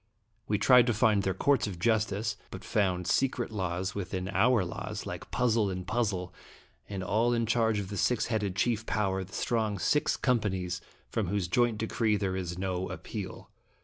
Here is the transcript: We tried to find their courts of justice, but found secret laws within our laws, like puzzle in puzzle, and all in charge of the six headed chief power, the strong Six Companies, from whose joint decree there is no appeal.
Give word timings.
We 0.47 0.57
tried 0.57 0.87
to 0.87 0.95
find 0.95 1.21
their 1.21 1.35
courts 1.35 1.67
of 1.67 1.77
justice, 1.77 2.35
but 2.49 2.63
found 2.63 3.05
secret 3.05 3.51
laws 3.51 3.93
within 3.93 4.29
our 4.29 4.65
laws, 4.65 5.05
like 5.05 5.29
puzzle 5.29 5.69
in 5.69 5.85
puzzle, 5.85 6.33
and 6.89 7.03
all 7.03 7.33
in 7.33 7.45
charge 7.45 7.77
of 7.77 7.89
the 7.89 7.97
six 7.97 8.25
headed 8.25 8.55
chief 8.55 8.87
power, 8.87 9.23
the 9.23 9.33
strong 9.33 9.77
Six 9.77 10.17
Companies, 10.17 10.81
from 11.11 11.27
whose 11.27 11.47
joint 11.47 11.77
decree 11.77 12.15
there 12.17 12.35
is 12.35 12.57
no 12.57 12.89
appeal. 12.89 13.51